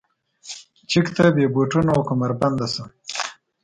[0.89, 2.83] چک ته بې بوټونو او کمربنده شه.